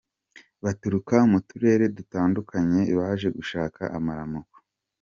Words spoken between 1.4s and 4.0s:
turere dutandukanye baje gushaka